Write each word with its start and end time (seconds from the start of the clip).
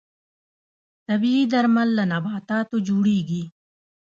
طبیعي 1.07 1.43
درمل 1.53 1.89
له 1.97 2.03
نباتاتو 2.13 2.77
جوړیږي 2.87 3.43